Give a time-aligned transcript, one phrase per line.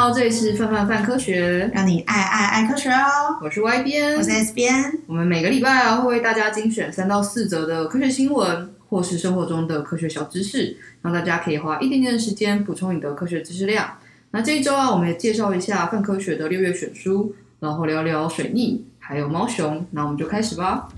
[0.00, 3.36] 好，这里是范范范科学，让你爱爱爱科学哦。
[3.42, 4.98] 我是 Y 编，我是 S 编。
[5.06, 13.98] 我们每个礼拜啊会为大家精选三到四则的科学新闻，或是生活中的科学小知识，让大家可以花一点点的时间补充你的科学知识量。
[14.30, 19.86] 那这一周啊，我们也介绍一下范科学的六月选书，然后聊聊水逆，还有猫熊。
[19.90, 20.88] 那我们就开始吧。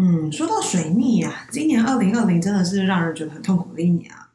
[0.00, 4.28] 嗯，说到水逆啊，今年二零二零真的是让人觉得很痛苦的一年啊。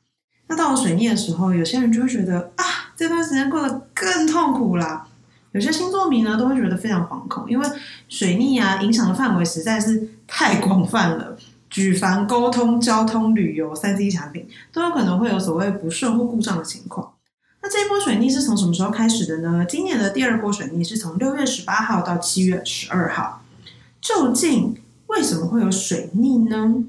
[0.48, 2.66] 那到了水逆的时候，有些人就会觉得啊，
[2.98, 5.08] 这段时间过得更痛苦啦。
[5.54, 7.68] 有些星座迷呢，都会觉得非常惶恐，因为
[8.10, 11.38] 水逆啊，影响的范围实在是太广泛了。
[11.70, 17.14] 举凡沟通、交通、旅游、三 C 产品，都有可能会有所谓不顺或故障的情况。
[17.62, 19.66] 那这一波水逆是从什么时候开始的呢？
[19.66, 23.42] 今年的第二波水逆是从六月十八号到七月十二号，
[24.02, 24.76] 究竟？
[25.16, 26.84] 为什么会有水逆呢？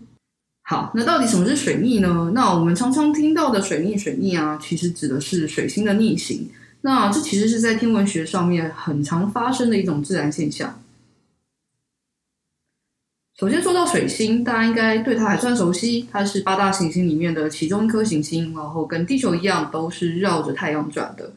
[0.62, 2.32] 好，那到底什么是水逆呢？
[2.34, 6.48] 那我们常常听到的水逆，水逆啊，其实指的是水星的逆行。
[6.80, 10.80] 那这其实是在天文学上面很常发生的一种自然现象。
[13.38, 21.30] 首先说到水星，大家应该对它还算熟悉，它是八大行星里面的其中一颗行星，然后跟地球一样，都是绕着太阳转的。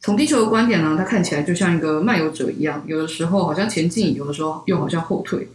[0.00, 5.46] 从地球的观点呢，它看起来就像一个漫游者一样，有的时候好像前进，有的时候又好像后退。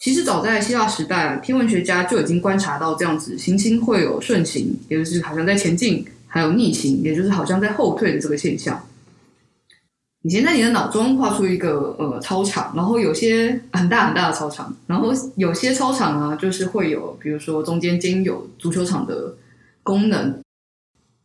[0.00, 8.82] 其实早在希腊时代，天文学家就已经观察到这样子，行星会有顺行，也就是好像在前进；还有逆行，也就是好像在后退的这个现象。
[10.22, 19.34] 你先在你的脑中画出一个呃操场，然后有些很大很大的操场，然后有些操场啊，就是会有，比如说中间兼有足球场的
[19.82, 20.40] 功能。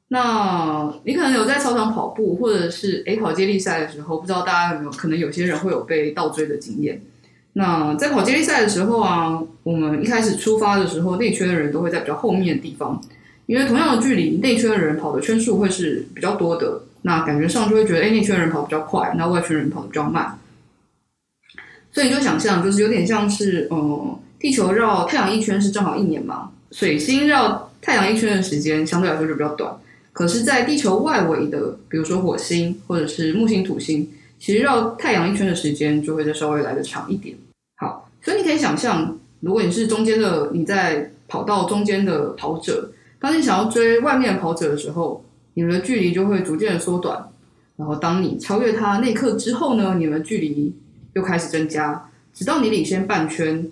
[0.10, 7.02] 那你可能有在操场跑步，或者是诶跑接力赛的时候，不知道大家有没有可能有些人会有被倒追的经验。
[7.58, 13.02] 那在跑接力赛的时候啊，我们一开始出发的时候，内圈的人都会在比较后面的地方，
[13.46, 20.38] 因为同样的距离，内圈的人跑的圈数会是比较多的，那感觉上就会觉得，哎，内圈的人跑比较快，那外圈人跑的比较慢。
[21.94, 29.74] 所以你就想象，就是有点像是，嗯，地球绕太阳一圈是正好一年嘛，水星绕太阳一圈的时间相对来说就比较短，
[30.12, 37.34] 可是，在地球外围的，比如说火星或者是木星、土星，其实绕太阳一圈的时间就会再稍微来得长一点。
[38.26, 47.30] 所以你可以想象，如果你是中间的，你在跑道中间的跑者，当你想要追外面跑者的时候，你们的距离就会逐渐的缩短。
[47.78, 50.74] 然后当你超越他那一刻之后呢，你们的距离
[51.14, 53.70] 又开始增加，直到你领先半圈，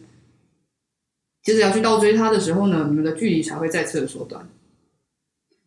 [1.41, 4.47] 接着要去倒追他的时候呢，你们的距离才会再次的缩短。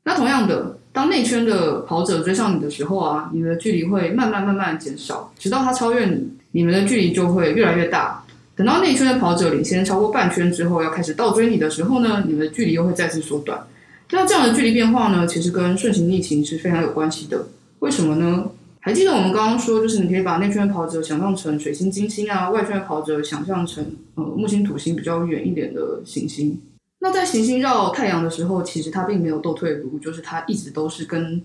[0.04, 8.22] 那同样的，当内圈的跑者追上你的时候啊，你们的距离会慢慢慢慢减少，直到他超越你，你们的距离就会越来越大。
[8.56, 13.66] 等到内圈的跑者领先超过半圈之后，要开始倒追你的时候呢，你们的距离又会再次缩短。
[14.10, 17.46] 那这样的距离变化呢，其实跟顺行逆行是非常有关系的。
[17.80, 18.50] 为什么呢？
[18.80, 23.84] 还记得我们刚刚说，就是你可以把内圈的跑者想象成水星、金星啊，外圈的跑者想象成
[24.14, 26.58] 呃木星、土星比较远一点的行星。
[27.00, 31.42] 那在行星绕太阳的时候，其实它并没有倒退路，就是它一直都是跟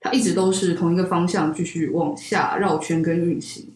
[0.00, 3.66] 它一直都是同一个方向继续往下绕圈跟运行。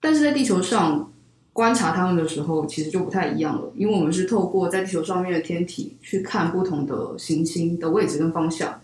[0.00, 1.08] 但是在地球上。
[1.52, 8.80] 观察它们的时候，其实就不太一样了，因为我们是透过在地球上面的天体去看不同的行星的位置跟方向。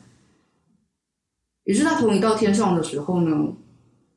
[1.64, 3.54] 于是，它同一道天上的时候呢，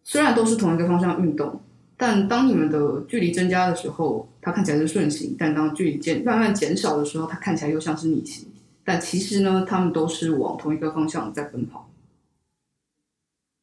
[0.04, 1.62] 虽然都是同一个方向运动，
[1.96, 8.46] 但当你们的距离增加的时候，它看起来是顺行；但当距离减慢慢减少的时候，它看起来又像是逆行。
[8.84, 11.90] 但其实呢，它们都是往同一个方向在奔跑。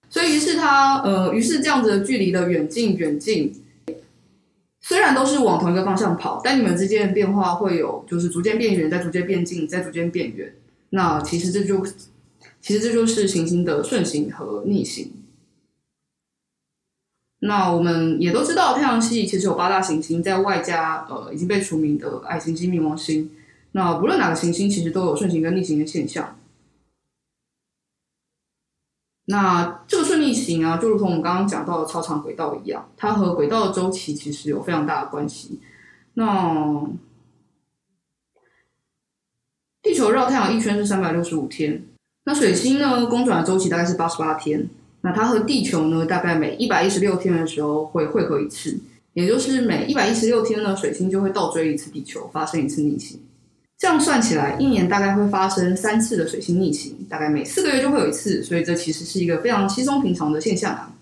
[0.09, 3.53] 所以，于是它呃，于是这样子的距离的远近远近。
[4.89, 10.55] 虽然都是往同一个方向跑，但你们之间的变化会有，就是逐渐变远，再逐渐变近，再逐渐变远。
[10.89, 11.85] 那其实这就，
[12.63, 15.13] 其实这就是行星的顺行和逆行。
[17.41, 23.31] 那我们也都知道，太阳系其实有八大行星，在外加呃已经被除名的矮行星冥王星。
[23.73, 26.38] 那不论哪个行星，其实都有顺行跟逆行的现象。
[29.31, 35.61] 那这个顺逆行啊，就如同我们刚刚讲到的超长轨道一样，它和轨道的周期其实有非常大的关系。
[36.15, 36.89] 那
[39.83, 41.85] 地球绕太阳一圈是三百六十五天，
[42.25, 44.67] 那水星呢，公转的周期大概是八十八天。
[45.03, 48.81] 那它和地球呢，大概每一百一十六天的时候会汇合一次，
[49.13, 53.21] 也就是每一百一十六天呢，水星就会倒追一次地球，发生一次逆行。
[53.79, 60.93] 这样算起来，一年大概会发生三次的水星逆行，大概每四个月就会有一次，所以这其实是一个非常稀松平常的现象啊。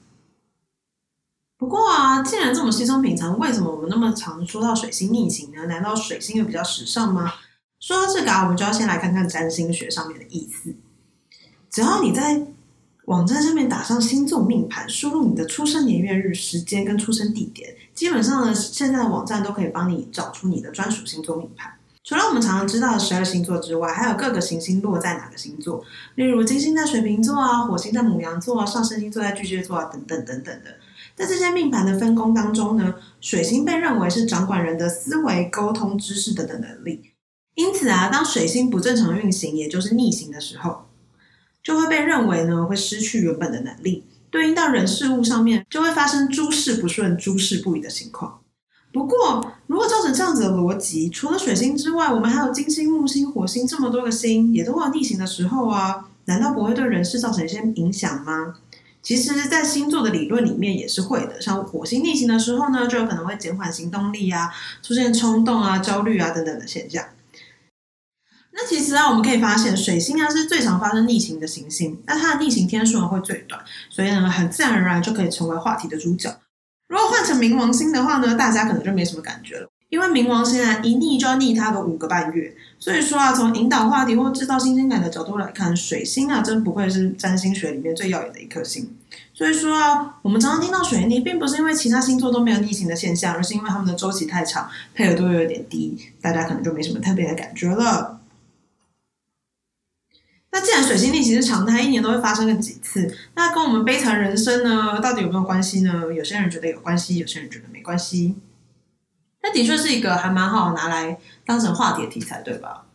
[1.56, 5.64] 不过啊，既然这么稀松平常，为什么我们那么常说到水星逆行呢？
[5.64, 7.32] 难道水星又比较时尚吗？
[7.80, 10.74] 说到这个啊，我们就要先来看看占星学上面的意思。
[11.70, 12.42] 只要你在
[13.06, 21.72] 网站上面打上星座命盘，输入你的出生年月日时间跟出生地点，基本上呢，现在的网站都可以帮你找出你的专属星座命盘。
[22.06, 30.76] 除了我们常常知道的十二星座之外，还有各个行星落在哪个星座，例如金星在水瓶座啊，火星在牡羊座啊，上升星座在巨蟹座啊，等等等等的。
[31.16, 37.10] 在这些命盘的分工当中呢，水星被认为是掌管人的思维、沟通、知识等等能力。
[37.56, 40.86] 因此啊，当水星不正常运行，也就是逆行的时候，
[41.60, 44.04] 就会被认为呢会失去原本的能力。
[44.30, 48.42] 对应到人事物上面，就会发生诸事不顺、诸事不宜的情况。
[48.96, 58.54] 不过，如果照着这样子的逻辑，除了水星之外，我们还有金星、木星、火星这么多个星，也都会有逆行的时候啊，难道不会对人事造成一些影响吗？
[59.02, 64.50] 其实，在星座的理论里面也是会的，像火星逆行的时候呢，就有可能会减缓行动力啊，
[64.82, 67.04] 出现冲动啊、焦虑啊等等的现象。
[68.52, 76.34] 那其实啊，我们可以发现，水星啊是最常发生逆行的行星，那它的逆行天数呢会最短，所以呢，很自然而然就可以成为话题的主角。
[76.88, 79.68] 如果换成冥王星的话呢，大家可能就没什么感觉了。
[79.88, 88.96] 因为冥王星啊，一逆就要逆它个五个半月，所以说啊，从引导话题或制造新鲜感的角度来看，水星啊，真不愧是占星学里面最耀眼的一颗星。
[89.32, 98.15] 所以说啊，我们常常听到水逆，并不是因为其他星座都没有逆行的现象，而是因为他们的周期太长，配合度又有点低，大家可能就没什么特别的感觉了。
[100.56, 106.04] 那既然水星逆行是常态，一年都会发生个几次，那跟我们悲惨人生呢，到底有没有关系呢？
[106.14, 108.36] 有些人觉得有关系，有些人觉得没关系。
[109.42, 112.86] 那的确是一个还蛮好拿来当成话题的题材，对吧？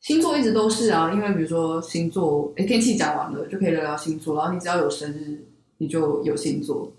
[0.00, 5.40] 星座一直都是啊，因为比如说星座，哎，天气讲完了就可以聊聊星座，然后你只要有生日，
[5.76, 6.90] 你就有星座。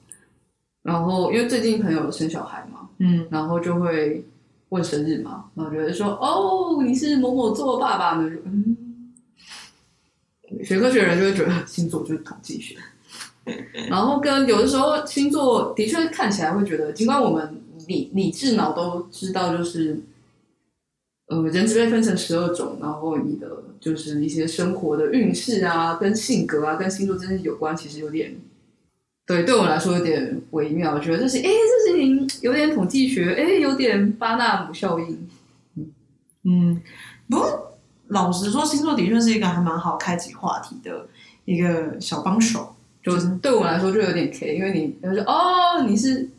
[0.83, 4.23] 然后因为最近朋友生小孩嘛，嗯，然后就会
[4.69, 8.31] 问生日嘛，然后觉得说，哦，你是某某座爸爸呢？
[8.45, 8.77] 嗯，
[10.63, 12.75] 学科学的人就会觉得星座就是统计学，
[13.89, 17.61] 然后跟有的时候星座的确看起来会觉得，尽管我们。
[17.87, 19.99] 理理智脑都知道，就是，
[21.25, 23.49] 呃，人只被分成十二种，然后你的
[23.79, 28.35] 就是一些生活的运势啊，跟性格啊，跟星座真是有关，其实有点，
[29.25, 35.27] 对，对我来说有点微妙，我觉得这是，哎，这事情有点统计学，哎，有点巴纳姆效应，
[35.75, 35.91] 嗯。
[36.43, 36.81] 嗯，
[37.27, 37.68] 不过
[38.09, 41.07] 老实说，星座的确是一个还蛮好开启话题的
[41.45, 46.29] 一个小帮手，就是对我来说就有点 K，因为你他说哦，你是。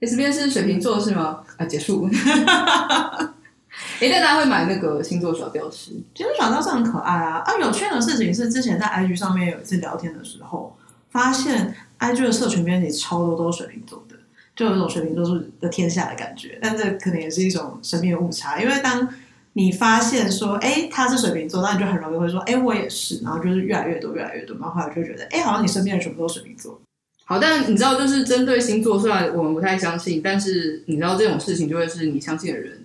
[0.00, 1.40] S B 是水瓶座是吗？
[1.56, 2.08] 啊，结束。
[3.98, 7.38] 哎，大家会买那个星座小吊饰，其实小吊饰很可爱啊。
[7.38, 10.76] 啊，有趣的事情是，之前在 IG 上面有一次聊天的时候，
[11.10, 14.14] 发现 IG 的社群编辑超多都是水瓶座的，
[14.54, 16.60] 就有一种水瓶座是的天下的感觉。
[16.62, 19.08] 但这可能也是一种生命的误差，因为当
[19.58, 23.18] 你发现说，哎，他是水瓶座，那你就很容易会说，哎，我也是。
[23.24, 26.80] 然后就是越来越多，越来越多，然后后来就觉得，哎，好像你身边的全部都是水瓶座。
[27.24, 32.80] 好，但你知道，就是针对星座，虽然我们不太相信，但是你知道这种事情就会是你相信的人，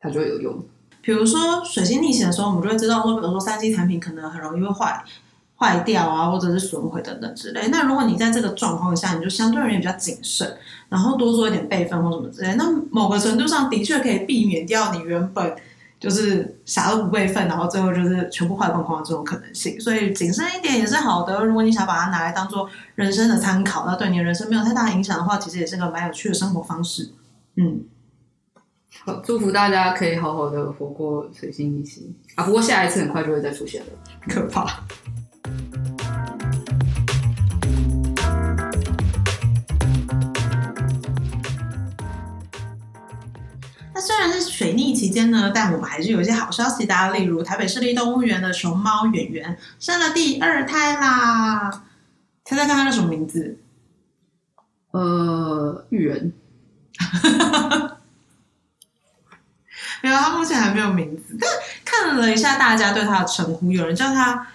[0.00, 0.64] 他就会有用。
[1.02, 5.04] 比如说水星逆行的时候，我们就会知道说，比如说三 C 产品可能很容易会坏
[5.60, 7.68] 坏掉啊，或者是损毁等等之类。
[7.68, 10.56] 那如果你在这个状况下，你就相对而言比较谨慎，
[10.88, 15.54] 然后多做一点备份或什么之类，那某个程度上的确可以避免掉你原本。
[16.00, 21.44] 就是啥都不备份，然后最后就是全部坏光光的这种可能性，所以谨慎一点也是好的。
[21.44, 27.10] 如果你想把它拿来当做人生的参考，那对你的人生没有太大影响的话，其实也是个蛮有趣的生活方式。
[27.56, 27.82] 嗯，
[29.04, 32.44] 好，祝福大家可以好好的活过水星逆行啊！
[32.44, 33.88] 不过下一次很快就会再出现了，
[34.26, 34.80] 可怕。
[44.80, 47.10] 然是水逆期间呢，但我们还是有一些好消息的啊。
[47.10, 51.84] 例如，台北市立动物园的熊猫圆圆生了第二胎啦！
[52.44, 53.58] 猜猜看它叫什么名字？
[54.92, 56.32] 呃，玉人。
[60.02, 61.36] 没有，它目前还没有名字。
[61.38, 61.50] 但
[61.84, 64.46] 看了一下大家对它的称呼，有人叫它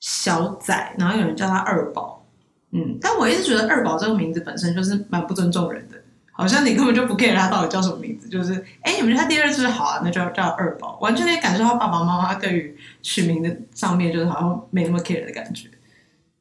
[0.00, 2.26] 小仔，然后有人叫它二宝。
[2.72, 5.93] 嗯，但我一直觉得二宝这个名字本身就是蛮不尊重人的。
[6.36, 15.68] 好像你根本就不 care 他到底叫什么名字，就是哎，你们觉得他第二只好啊，那就叫，叫二宝，完全可以感受到爸爸妈妈对于取名的上面就是好像没那么 care 的感觉。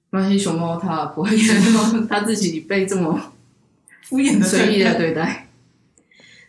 [0.09, 3.19] 关系熊猫它不会觉得它自己被这么
[4.01, 5.47] 敷衍的随意的对待。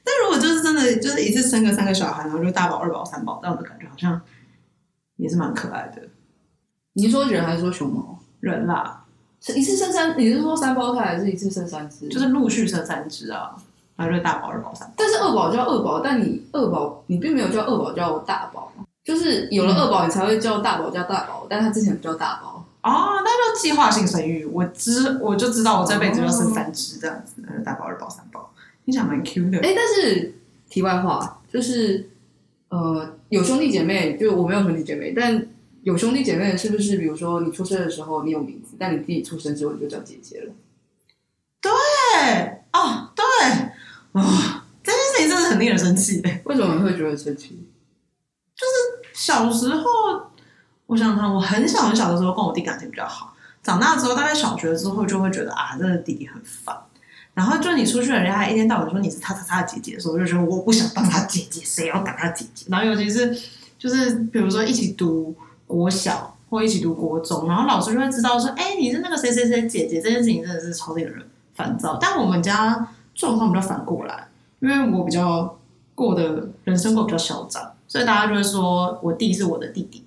[0.03, 4.21] 但如果就是真的就是一次生个三个小孩，然后就大宝、二宝、三宝这样的感觉，好像
[5.17, 6.03] 也是蛮可爱的。
[6.95, 8.19] 你说人还是说熊猫？
[8.41, 9.04] 人啦。
[9.53, 12.09] 一次生三，你是说三胞胎还是一次生三只？
[12.09, 13.55] 就是陆续生三只啊，
[13.95, 14.95] 然后就是大宝、二宝、三宝。
[14.97, 18.73] 但是二宝叫二宝，但你二宝你并没有叫二宝叫大宝，
[19.05, 22.65] 就是有了二宝你才会叫大宝叫大宝，但他之前不叫大宝。
[22.85, 24.47] 哦，那就计划性生育。
[24.47, 28.51] 我知我就知道我这辈子要生三只这样子，哦、大宝、二宝、三宝，
[28.85, 29.59] 听起来蛮 Q 的。
[29.59, 30.35] 哎，但是
[30.71, 32.09] 题外话就是，
[32.71, 35.47] 呃，有兄弟姐妹，就我没有兄弟姐妹，但。
[35.85, 36.97] 有兄弟姐妹是不是？
[36.97, 40.53] 比如说你出生的时候你有名字，但你自己出生之后你就叫姐姐了。
[41.61, 41.71] 对，
[42.73, 43.25] 哦，对，
[44.13, 46.23] 哇、哦，这件事情真的很令人生气。
[46.45, 47.69] 为什么你会觉得生气？
[48.57, 49.85] 就是小时候，
[50.87, 53.37] 我想想，我很小很小的时候跟我弟感情比较好。
[53.63, 56.75] 长大之后，大概小学之后就会觉得啊，这个弟弟很烦。
[57.35, 62.65] 然后就你出去了，人家一天到晚说你是他他他的姐姐的时候，我就觉得我不想当他姐姐，谁要当他姐姐？
[62.71, 63.39] 然后尤其是
[63.79, 65.37] 就是比如说一起读。
[65.75, 71.99] 国小或一起读国中，然后老师就会知道说：“哎、你是那个谁谁谁姐姐。”这件事情真的是超令人烦躁。
[72.01, 74.29] 但我们家状况比较反过来，
[74.61, 75.59] 因为我比较
[75.97, 80.05] 过的人生过比较嚣张，所以大家就会说我弟是我的弟弟。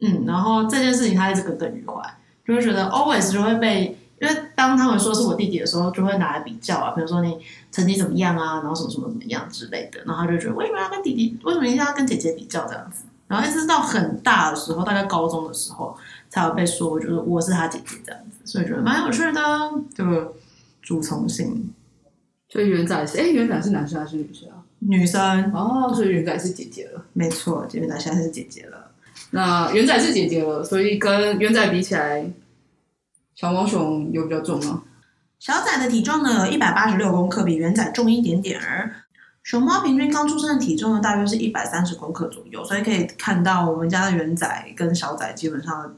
[0.00, 2.02] 嗯，然后这件事情他一直耿耿于怀，
[2.46, 7.36] 就会觉得 always 就会被，因为当他们说是我弟弟的时候，就会拿来比较啊，比如说你
[7.70, 13.04] 成绩怎么样啊，然后什么什么怎么样之类的，然后他就觉得为什么要跟弟弟，为什么一定要跟姐姐比较这样子？
[13.30, 15.96] 然后一直到很大的时候，大概高中的时候，
[16.28, 19.40] 才有被说，就是我是他姐姐这样子，所以觉得蛮有趣的，
[19.94, 20.34] 这个
[20.82, 21.72] 主从性。
[22.48, 24.56] 所以元仔是，哎，元仔是男生还是女生啊？
[24.80, 25.52] 女生。
[25.52, 27.04] 哦，所以元仔是姐姐了。
[27.12, 28.90] 没错，元仔现在是姐姐了。
[29.30, 32.28] 那元仔是姐姐了，所以跟元仔比起来，
[33.36, 34.82] 小毛熊有比较重吗？
[35.38, 38.92] 小仔的体重呢，一百八十六公克，比元仔重一点点儿。
[39.50, 45.92] 熊猫平均刚出生的体重呢，大约是一百三十公克左右，所以可以看到我们家的圆仔跟小仔基本上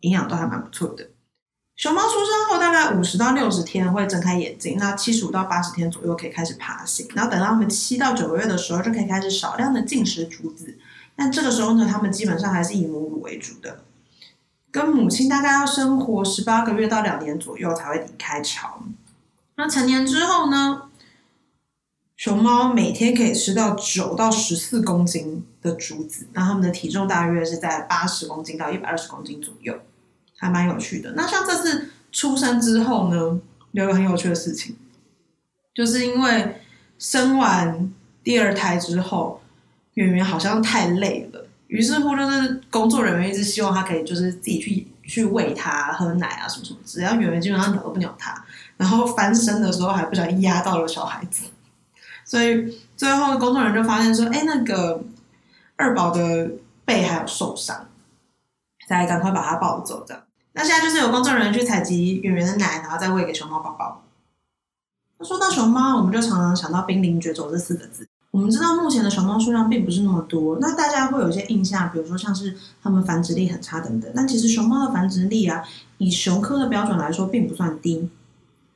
[0.00, 1.08] 营养都还蛮不错的。
[1.76, 10.76] 熊猫出生后大概五十到六十天会睁开眼睛，那七十五到八十天左右可以开始爬行，然后等到他们七到九个月的时候就可以开始少量的进食竹子，
[11.14, 13.84] 但这个时候呢，他们基本上还是以母乳为主的，
[14.72, 18.82] 跟母亲大概要生活十八个月到两年左右才会离开巢。
[19.54, 20.82] 那成年之后呢？
[22.18, 29.72] 熊猫每天可以吃到九到十四公斤的竹子，那它们的体重大约是在八十公斤到一百二十公斤左右，
[30.36, 31.12] 还蛮有趣的。
[31.12, 34.74] 那像这次出生之后呢，有一个很有趣的事情，
[35.72, 36.60] 就是因为
[36.98, 37.94] 生完
[38.24, 39.40] 第二胎之后，
[39.94, 48.44] 圆圆好像太累了，于是乎就是工作人员一直希望他可以就是自己去去喂他喝奶啊什么什么，只要圆圆基本上鸟都不鸟他，
[48.76, 51.44] 然后翻身的时候还不小心压到了小孩子。
[52.28, 55.02] 所以最后工作人员就发现说：“哎，那个
[55.76, 56.50] 二宝的
[56.84, 57.86] 背还有受伤，
[58.86, 60.24] 再赶快把他抱走的。
[60.52, 64.02] 那现在就是有工作人员去采集圆圆的奶，然后再喂给熊猫宝宝。
[65.16, 68.06] 那说到熊猫，我们就常常想到濒临绝种这四个字。
[68.30, 74.12] 我们知道目前的熊猫数量并不是那么多，那大家会有一些印象，比如说像是它们繁殖力很差等等。
[74.14, 75.64] 但其实熊猫的繁殖力啊，
[75.96, 78.10] 以熊科的标准来说，并不算低。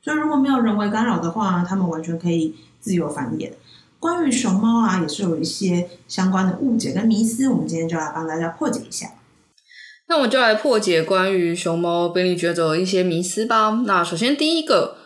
[0.01, 3.53] 所以如果没有人为干扰的话，它们完全可以。”自由繁衍。
[3.97, 9.07] 关于熊猫啊，也是有一些相关的误解跟迷思，我们今天就来帮大家破解一下。
[10.09, 13.69] 那我们就来破解关于熊猫濒临绝种的一些迷思吧。
[13.85, 14.97] 那首先第一个，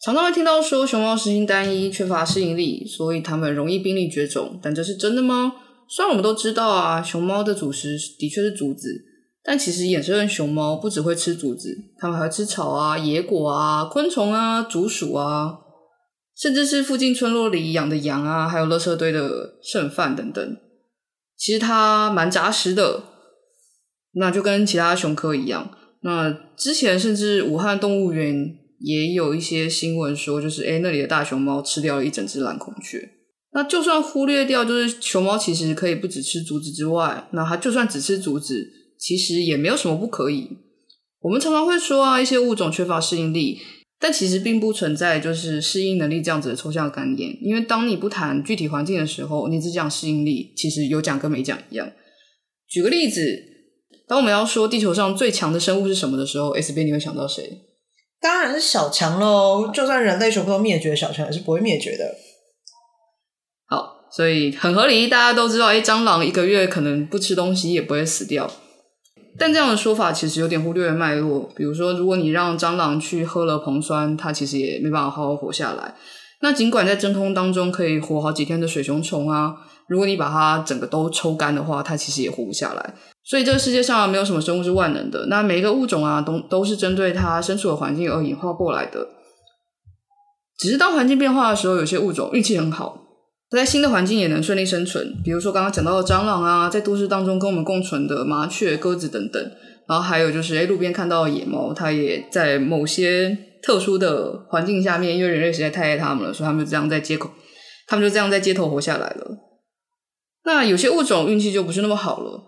[0.00, 4.60] 常常会听到说熊猫食性单一，缺乏适应力，所以它们容易濒临绝种。
[4.62, 5.54] 但这是真的吗？
[5.88, 9.04] 虽然我们都知道啊，熊猫的主食的确是竹子，
[9.42, 15.58] 但其实野生的熊猫不只会吃竹子，它们还会吃草啊、野果啊、昆虫啊、竹鼠啊。
[16.38, 20.56] 甚至是附近村落里养的羊啊，还有垃圾堆的剩饭等等，
[21.36, 23.02] 其实它蛮杂食的，
[24.12, 25.76] 那就跟其他熊科一样。
[26.02, 33.10] 那之前甚至武汉动物园也有一些新闻说，就是诶那里的大熊猫吃掉了一整只蓝孔雀。
[33.52, 40.58] 那就算忽略掉，就是熊猫其实可以不只吃竹子之外，那它就算只吃竹子，其实也没有什么不可以。
[41.20, 43.58] 我们常常会说啊，一些物种缺乏适应力。
[44.00, 51.90] 但其实并不存在就是适应能力这样子的抽象概念，因为当你不谈具体环境的时候，你只讲适应力，其实有讲跟没讲一样。
[52.68, 53.20] 举个例子，
[54.06, 57.62] 当我们要说地球上最强的生物是什么的时候，S B 你会想到谁？
[58.20, 59.70] 当然是小强喽！
[59.72, 62.14] 就算人类全部都灭绝，小强也是不会灭绝的。
[63.66, 68.50] 好，所以很合理，大家都知道，诶，蟑螂一个月可能不吃东西也不会死掉。
[69.38, 71.48] 但这样的说法其实有点忽略了脉络。
[71.54, 75.94] 比如说，如果你让蟑螂去喝了硼酸，它其实也没办法好好活下来。
[76.40, 79.56] 那尽管在真空当中可以活好几天的水熊虫啊，
[79.88, 82.94] 如果你把它整个都抽干的话，它其实也活不下来。
[83.24, 85.26] 所以这个世界上，没有什么生物是万能的。
[85.26, 89.08] 那每一个物种啊，都都是针对它身处的环境而演化过来的。
[90.58, 93.07] 只是当环境变化的时候，有些物种运气很好，
[93.50, 95.14] 它在新的环境也能顺利生存。
[95.24, 99.50] 比如说刚刚讲到的蟑螂啊，在都市当中跟我们共存的麻雀、鸽子等等。
[99.88, 107.30] 然后还有就是，诶，路边看到的野猫，它也在某些特殊的环境下面，因为人类实在太爱它们了，所以它们就这样在街口，
[107.86, 109.38] 它们就这样在街头活下来了。
[110.44, 112.42] 那有些物种运气就不是那么好了。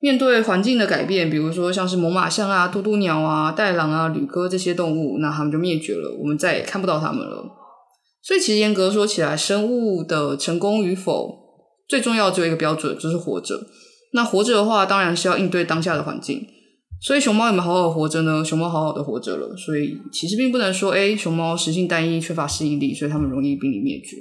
[0.00, 7.42] 面对环境的改变，比如说像是猛犸象啊、渡渡鸟啊、袋狼啊、旅鸽这些动物，那它们就灭绝了，我们再也看不到它们了。
[8.22, 11.38] 所以，其实严格说起来，生物的成功与否，
[11.88, 13.66] 最重要只有一个标准，就是活着。
[14.12, 16.46] 那活着的话，当然是要应对当下的环境。
[17.00, 18.44] 所以，熊猫有没有好好活着呢？
[18.44, 19.56] 熊猫好好的活着了。
[19.56, 24.18] 所以，其实并不能说，哎，熊猫食性单一，缺乏适应力，所以它们容易濒临灭绝。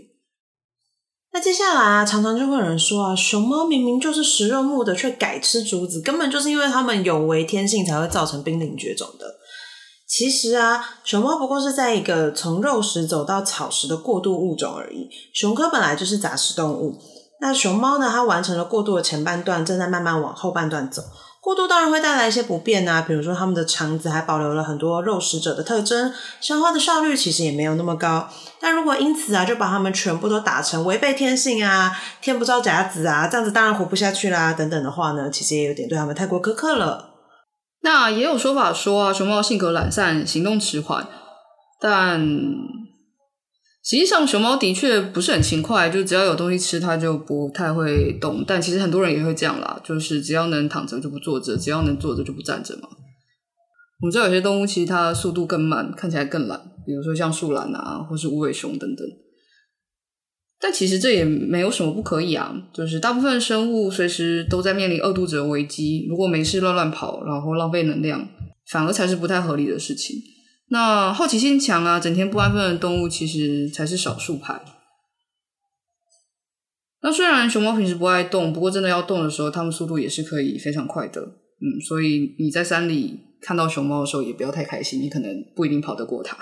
[1.33, 9.35] 那接下来啊，常常就会有人说啊，熊猫明明就是食肉目的，却改吃竹子，根本就是因为它们有违天性，才会造成濒临绝种的。
[10.11, 15.09] 其实啊，熊猫不过是在一个从肉食走到草食的过渡物种而已。
[15.33, 16.99] 熊科本来就是杂食动物，
[17.39, 21.01] 那熊猫呢，它完成了过渡的前半段，正在慢慢往后半段走。
[21.39, 28.27] 过渡当然会带来一些不便啊，比如说它们的肠子还保留了很多肉食者的特征，消化的效率其实也没有那么高。
[28.59, 37.10] 但如果因此啊，就把它们全部都打成违背天性啊，天不造甲子啊，这样子当然活不下去啦，等等的话呢，其实也有点对他们太过苛刻了。
[37.81, 41.07] 那也有说法说啊，熊猫性格懒散，行动迟缓，
[41.79, 42.21] 但。
[43.83, 48.45] 实际上，熊猫的确不是很勤快，就只要有东西吃，它就不太会动。
[48.45, 52.87] 但其实很多人也会这样啦，就是只要能躺着就不坐着，只要能坐着就不站着嘛。
[54.01, 59.03] 我们知道有些动物其实它的速度更慢，看起来更懒，比如说像树懒啊，或是无尾熊等等。
[60.61, 68.27] 但其实这也没有什么不可以啊，就是大部分生物随时都在面临饿肚子的危机，如果没事乱乱跑，然后浪费能量，
[68.67, 70.17] 反而才是不太合理的事情。
[70.69, 74.61] 那好奇心强啊，整天不安分的动物其实才是少数派。
[77.01, 81.19] 那虽然熊猫平时不爱动，不过真的要动的时候，它们速度也是可以非常快的。
[81.19, 86.37] 嗯，所以你在山里看到熊猫的时候，也不要太开心，你可能不一定跑得过它。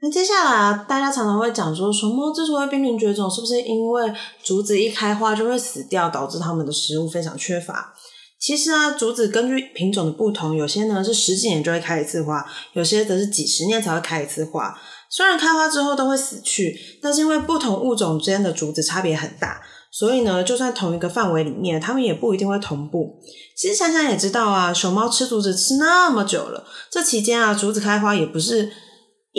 [0.00, 4.12] 那接下来啊，大家常常会讲说，熊猫之所以濒临绝种，是不是因为
[4.44, 7.92] 竹子一开花就会死掉，导致它们的食物非常缺乏？
[8.38, 14.78] 其实啊，竹子根据品种的不同，有些呢是十几年就会开一次花，有些则是几十年才会开一次花。
[15.10, 23.18] 虽然开花之后都会死去，但是因为不同物种之间的竹子差别很大，所以呢，就算同一个范围里面，它们也不一定会同步。
[23.56, 28.70] 其实想想也知道啊，熊猫吃竹子吃那么久了，这期间啊，竹子开花也不是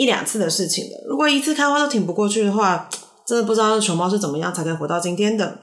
[0.00, 1.04] 一两次的事情了。
[1.06, 2.88] 如果一次开花都挺不过去的话，
[3.26, 5.58] 真的不知道熊猫是怎么样才可以活到今天的。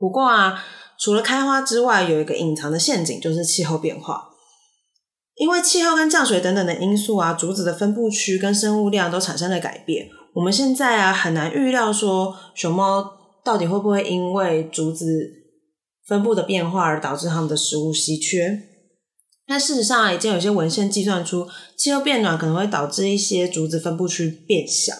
[0.00, 0.64] 不过啊。
[1.00, 4.30] 除了开花之外，有一个隐藏的陷阱，就是气候变化。
[5.36, 10.08] 因为气候跟降水等等的因素啊，竹子的分布区跟生物量都产生了改变。
[10.34, 13.12] 我们现在啊，很难预料说熊猫
[13.44, 15.06] 到底会不会因为竹子
[16.04, 18.60] 分布的变化而导致它们的食物稀缺。
[19.48, 24.92] 但事实上，已经有些文献计算出，气候变暖可能会导致一些竹子分布区变小。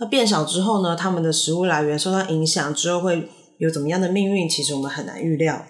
[0.00, 3.28] 那变小之后呢，它们的食物来源受到影响之后会。
[3.58, 5.64] 有怎么样的命运，其实我们很难预料。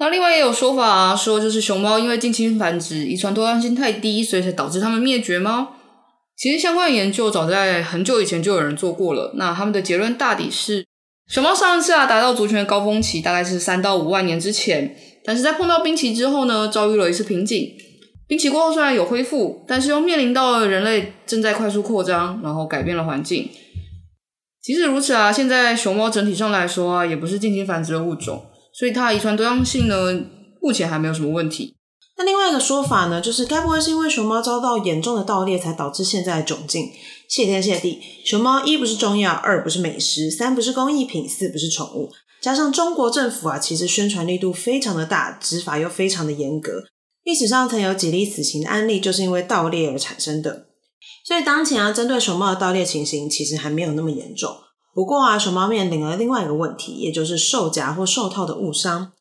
[0.00, 5.68] 那另外也有说法啊，说就是熊猫因为近亲繁殖，遗传多样性太低，所以才导致它们灭绝吗？
[6.36, 9.34] 其实相关研究早在很久以前就有人做过了。
[9.36, 10.84] 那他们的结论大抵是，
[11.28, 17.72] 熊猫上一次啊达到族群的高峰期大概是三到五万年之前，但是在碰到冰期之后呢，遭遇了一次瓶颈。
[18.26, 23.48] 冰期过后虽然有恢复，但是又面临到了人类正在快速扩张，然后改变了环境。
[24.62, 29.96] 即使如此啊，现在熊猫整体上来说啊，也不是近亲繁殖的物种，所以它遗传多样性呢，
[30.60, 31.74] 目前还没有什么问题。
[32.18, 36.90] 那另外一个说法呢，就是该不会是因为熊猫遭到严重的盗猎，才导致现在的窘境？
[37.26, 46.84] 谢天谢地，熊猫一不是中药，二不是美食，三不是工艺品，四不是宠物，加上中国政府啊，其实宣传力度非常的大，执法又非常的严格。
[47.22, 50.66] 历史上曾有几例死刑的案例，就是因为盗猎而产生的。
[51.24, 54.56] 所以当前啊，针对熊猫的盗猎情形其实还没有那么严重。
[54.94, 59.12] 不过啊，熊猫面临了另外一个问题，也就是兽夹或兽套的误伤。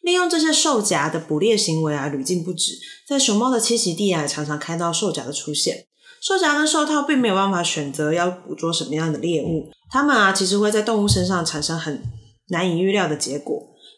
[0.00, 2.78] 利用这些兽夹的捕猎行为啊，屡禁不止。
[3.06, 5.86] 在熊猫的栖息地啊，常常看到兽夹的出现。
[6.22, 12.02] 兽夹跟兽套并没有办法选择要捕捉什么样的猎物，它们啊，其实会在动物身上产生很
[12.50, 13.56] 难以预料的结果。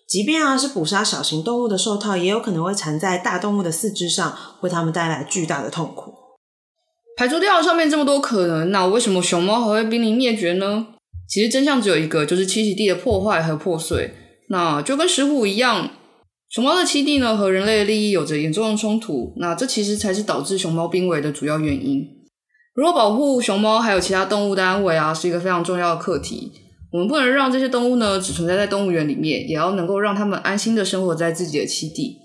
[0.08, 6.12] 即便啊是捕杀小型动物的兽套，也有可能会缠在大动物的四肢上，为它们带来巨大的痛苦。
[7.16, 10.86] 排除掉上面这么多可能，那为什么熊猫还会濒临灭绝呢？
[11.28, 14.14] 其实真相只有一个，就是栖息地的破坏和破碎。
[14.48, 15.90] 那就跟石虎一样，
[16.48, 19.32] 熊猫的栖地呢和人类的利益有着严重的冲突。
[19.36, 22.04] 那这其实才是导致熊猫濒危的主要原因。
[22.74, 26.50] 如果保护熊猫还有其他动物的安危啊，是一个非常重要的课题。
[26.92, 32.18] 我们不能让这些动物呢只存在在动物园里面，也要能够让它们安心的生活在自己的栖地。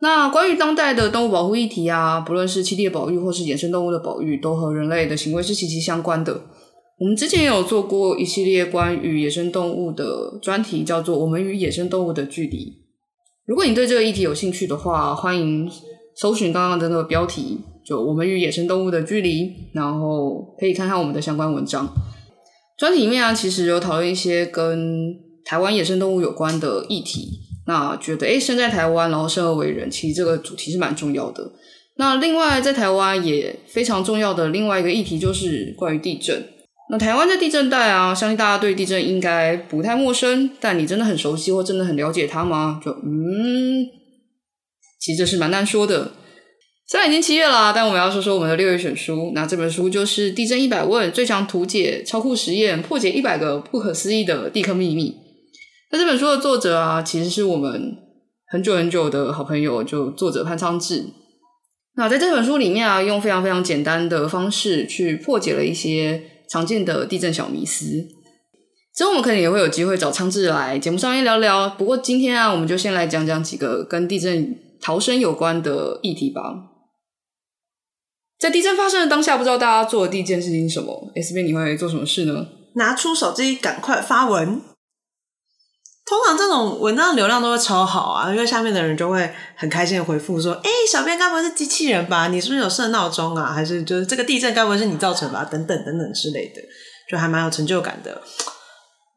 [0.00, 6.42] 那关于当代的动物保护议题啊，不论是栖地的保育或是野生动物的保育，都和人类的行为是息息相关的。
[6.98, 12.56] 我们之前也有做过一系列关于野生动物的专题，叫做《我们与野生动物的距离》。
[13.46, 15.70] 如果你对这个议题有兴趣的话，欢迎
[16.14, 21.86] 搜寻刚刚的那个标题，就《我们与野生动物的距离》，然后可以看看我们的相关文章。
[22.76, 27.40] 专题里面啊，其实有讨论一些跟台湾野生动物有关的议题。
[27.66, 31.50] 那觉得，诶，身在台湾，然后生而为人，其实这个主题是蛮重要的。
[31.96, 36.46] 那另外，在台湾也非常重要的另外一个议题就是关于地震。
[36.90, 42.80] 那台湾在地震带啊，相信大家对地震应该不太陌生，但你真的很熟悉或真的很了解它吗？
[42.84, 43.84] 就嗯，
[45.00, 46.12] 其实这是蛮难说的。
[46.88, 49.32] 虽然已经七月了，但我们要说说我们的六月选书。
[49.34, 55.10] 那这本书就是《地震一百问：最强图解超酷实验，破解一百个不可思议的地科秘密》。
[55.90, 57.96] 那这本书的作者啊，其实是我们
[58.52, 61.06] 很久很久的好朋友，就作者潘昌志。
[61.96, 67.86] 那在这本书里面啊，用非常非常简单的方式去破解了一些常见的地震小迷思。
[68.94, 71.68] 之后我们可能也会有机会找昌志来节目上面聊聊。
[71.68, 76.42] 不过今天啊，我们就先来讲讲几个跟地震逃生有关的议题吧。
[78.38, 82.46] 在地震发生的当下，不知道大家做的第一件事情是什么？S 编你会做什么事呢？
[82.74, 84.60] 拿出手机，赶快发文。
[86.08, 92.28] 通常这种文章的流量都会超好啊，因为下面的人就会很开心的回复说：“诶、欸、小编该不会是机器人吧？
[92.28, 93.52] 你是不是有设闹钟啊？
[93.52, 95.44] 还是就是这个地震该不会是你造成吧？
[95.44, 96.62] 等等等等之类的，
[97.10, 98.22] 就还蛮有成就感的。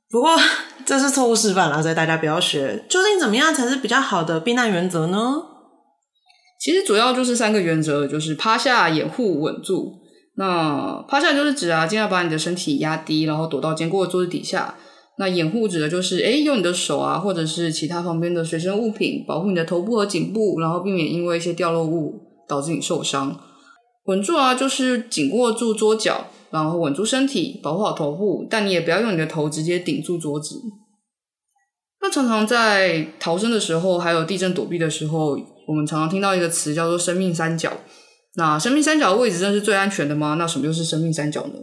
[0.10, 0.36] 不过
[0.84, 2.84] 这是错误示范了，所以大家不要学。
[2.90, 5.34] 究竟怎么样才是比较好的避难原则呢？
[6.60, 9.94] 其实主要就是三个原则，就是趴下、掩护、稳住。
[10.36, 14.76] 那趴下就是指啊，尽量把你的身体压低，然后躲到坚固的桌子底下。
[15.18, 22.14] 那掩护指的就是，诶，用你的手啊，或者是其他旁边的随身物品保护你的头部和颈部，然后避免因为一些掉落物
[22.48, 23.38] 导致你受伤。
[24.06, 30.56] 稳住啊，就是紧握住桌角，然后稳住身体，保护好头部，但你也不要用你的头直接顶住桌子。
[32.02, 35.38] 那常常在逃生的时候，还有地震躲避的时候，
[35.70, 37.72] 我们常常听到一个词叫做“生命三角”。
[38.34, 40.34] 那生命三角的位置真的是最安全的吗？
[40.34, 41.54] 那什么又是生命三角呢？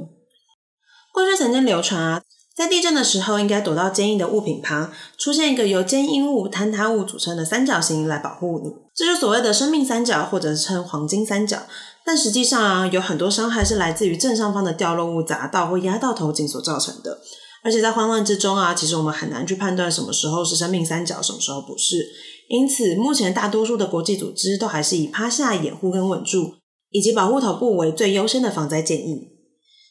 [1.13, 2.23] 过去曾经流传啊。
[2.55, 8.71] 在地震的时候，应该躲到坚硬的物品旁，出现一个由坚硬物、坍塌物组成的三角形来保护你。
[8.95, 11.65] 这就是所谓的生命三角，或者是称黄金三角。
[12.05, 17.19] 但实际上啊，有很多伤害是来自于正上方的掉落物砸到或压到头颈所造成的。
[17.65, 22.07] 而且在慌乱之中啊，其实我们很难去判断什么时候是生命三角，什么时候不是。
[22.49, 26.55] 因此，目前大多数的国际组织都还是以趴下、掩护跟稳住，
[26.91, 29.33] 以及保护头部为最优先的防灾建议。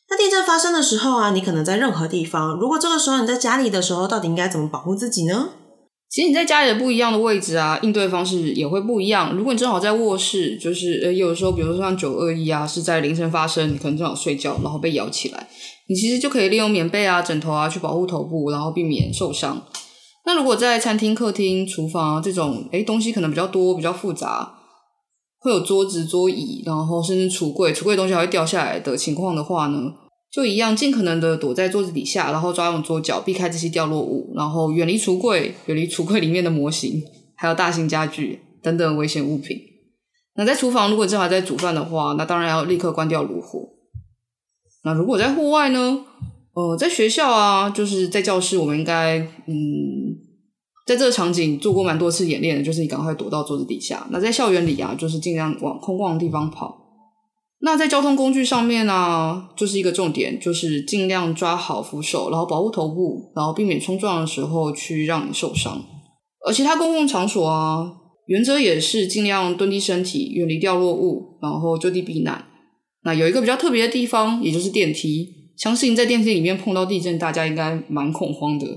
[0.10, 2.58] 那地震发生的时候啊，你可能在任何地方。
[2.60, 5.50] 如果这个时候你在家里的时候，到底应该怎么保护自己呢？
[6.08, 9.36] 其实你在家里的不一样的位置啊，应对方式也会不一样。
[9.36, 15.50] 如果你正好在卧室，就是呃，有的时候，比如说像九二一啊，是在凌晨发生，你可能正好睡觉，然后被摇起来，
[15.90, 19.62] 你其实就可以利用棉被啊、枕头啊去保护头部，然后避免受伤。
[20.26, 24.56] 那如果在餐厅、客厅、厨房这种，诶，东西可能比较多、比较复杂，
[25.38, 29.94] 会有桌子、桌椅，然后甚至橱柜，橱柜东西还会掉下来的情况的话呢，
[30.32, 37.04] 就一样，尽可能的躲在桌子底下，然后抓用桌角避开这些掉落物，然后远离橱柜，远离橱柜里面的模型，
[37.36, 39.58] 还有大型家具等等危险物品。
[40.36, 43.60] 那在厨房，如果正好在煮饭的话，那当然要立刻关掉炉火。
[44.84, 46.04] 那如果在户外呢？
[46.56, 50.15] 呃，在学校啊，就是在教室，我们应该嗯，
[50.86, 54.08] 在这个场景做过蛮多次演练的，就是你赶快躲到桌子底下。
[54.12, 56.84] 那在校园里啊，就是尽量往空旷的地方跑。
[57.62, 65.84] 那在交通工具上面呢、啊，就是一个重点，就是尽量抓好扶手，然后保护头部，然后避免冲撞的时候去让你受伤。
[66.46, 67.92] 而其他公共场所啊，
[68.28, 72.46] 原则也是尽量蹲低身体，远离掉落物，然后就地避难。
[73.04, 75.50] 那有一个比较特别的地方，也就是电梯。
[75.58, 78.68] 相信在电梯里面碰到地震，大家应该蛮恐慌的。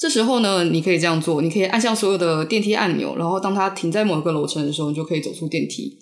[0.00, 5.98] 这时候呢，你可以这样做，你可以按下所有的电梯按钮，然后当它停在某一个楼层的时候，你就可以走出电梯。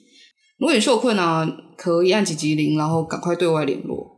[0.56, 1.44] 如果你受困啊，
[1.76, 4.16] 可以按紧急铃，然后赶快对外联络。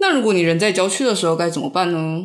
[0.00, 2.24] 那如果你人在郊区的时候该怎么办呢？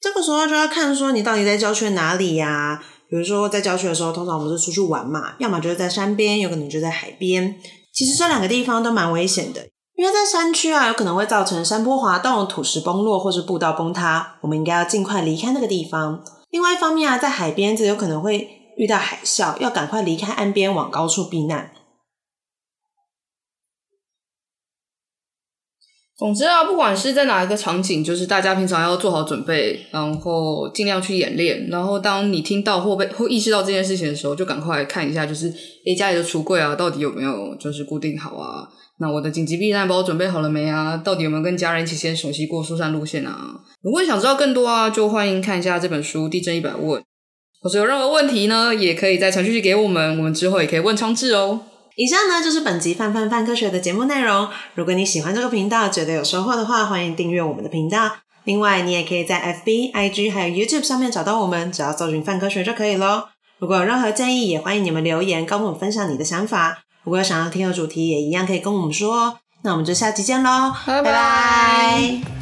[0.00, 2.82] 这个时候就要看说你到底在郊区哪里呀？
[3.10, 7.56] 比如说在郊区的时候，通常我们是出去玩嘛，要么就是在山边，有可能就在海边。
[7.92, 9.68] 其实这两个地方都蛮危险的，
[10.00, 16.24] 因为在山区啊，有可能会造成山坡滑动、土石崩落或是步道崩塌，我们应该要尽快离开那个地方。
[16.48, 21.72] 另外一方面啊，在海边则有可能会遇到海啸，要赶快离开岸边，往高处避难。
[26.16, 31.68] 总之啊，不管是在哪一个场景，就是大家平常要做好准备，然后尽量去演练。
[31.68, 38.66] 然后当你听到或被或意识到这件事情的时候，就赶快看一下，就是诶家里的橱柜啊，到底有没有就是固定好啊？
[39.00, 40.96] 那我的紧急避难包准备好了没啊？
[40.98, 43.54] 到底有没有跟家人一起先熟悉过疏散路线啊？
[43.82, 47.00] 如果想知道更多啊，就欢迎看一下这本书《地震一百问》。
[47.62, 51.60] 或是有任何问题呢，也可以在传讯息给我们，我们之后也可以问昌志哦。
[51.96, 54.48] 以上呢就是本集范范范科学的节目内容。
[54.74, 58.10] 如果你喜欢这个频道，觉得有收获的话，欢迎订阅我们的频道。
[58.44, 63.28] 另外，你也可以在 FB、IG 还有 YouTube 上面找到我们，只要搜寻范科学就可以咯。
[63.58, 66.84] 如果有任何建议，也欢迎你们留言跟我们分享你的想法。
[67.04, 69.38] 如果有想要听的主题，也一样可以跟我们说哦。
[69.62, 72.39] 那我们就下期见喽，拜拜。